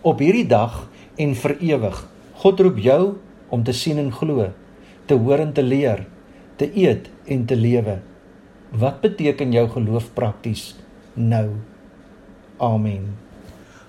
op 0.07 0.21
hierdie 0.23 0.47
dag 0.47 0.87
en 1.19 1.35
vir 1.35 1.59
ewig. 1.59 2.07
God 2.39 2.63
roep 2.63 2.79
jou 2.79 3.19
om 3.51 3.67
te 3.67 3.75
sien 3.75 3.99
en 3.99 4.15
glo, 4.15 4.55
te 5.11 5.19
hoor 5.19 5.43
en 5.43 5.51
te 5.57 5.65
leer, 5.67 6.07
te 6.63 6.71
eet 6.79 7.11
en 7.27 7.43
te 7.51 7.59
lewe. 7.59 7.99
Wat 8.71 9.03
beteken 9.03 9.51
jou 9.57 9.67
geloof 9.75 10.15
prakties 10.15 10.79
nou? 11.19 11.59
Amen. 12.63 13.19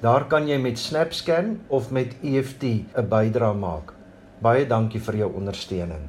Daar 0.00 0.24
kan 0.32 0.46
jy 0.48 0.56
met 0.56 0.78
SnapScan 0.80 1.58
of 1.68 1.90
met 1.92 2.14
EFT 2.24 2.62
'n 2.96 3.08
bydrae 3.08 3.52
maak. 3.54 3.92
Baie 4.40 4.64
dankie 4.66 5.00
vir 5.00 5.16
jou 5.16 5.28
ondersteuning. 5.36 6.08